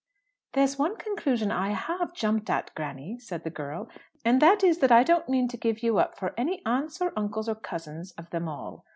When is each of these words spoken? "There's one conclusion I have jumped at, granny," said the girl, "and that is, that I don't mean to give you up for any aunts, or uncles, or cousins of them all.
"There's 0.53 0.79
one 0.79 0.97
conclusion 0.97 1.51
I 1.51 1.73
have 1.73 2.15
jumped 2.15 2.49
at, 2.49 2.73
granny," 2.73 3.19
said 3.19 3.43
the 3.43 3.51
girl, 3.51 3.87
"and 4.25 4.41
that 4.41 4.63
is, 4.63 4.79
that 4.79 4.91
I 4.91 5.03
don't 5.03 5.29
mean 5.29 5.47
to 5.49 5.57
give 5.57 5.83
you 5.83 5.99
up 5.99 6.17
for 6.17 6.33
any 6.35 6.59
aunts, 6.65 6.99
or 7.01 7.13
uncles, 7.15 7.47
or 7.47 7.53
cousins 7.53 8.11
of 8.13 8.31
them 8.31 8.47
all. 8.49 8.83